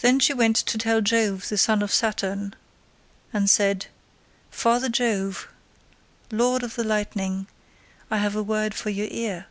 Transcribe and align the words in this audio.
Then 0.00 0.20
she 0.20 0.32
went 0.32 0.54
to 0.54 0.78
tell 0.78 1.00
Jove 1.00 1.48
the 1.48 1.58
son 1.58 1.82
of 1.82 1.92
Saturn, 1.92 2.54
and 3.32 3.50
said, 3.50 3.86
'Father 4.48 4.88
Jove, 4.88 5.48
lord 6.30 6.62
of 6.62 6.76
the 6.76 6.84
lightning—I 6.84 8.18
have 8.18 8.36
a 8.36 8.44
word 8.44 8.74
for 8.76 8.90
your 8.90 9.08
ear. 9.10 9.46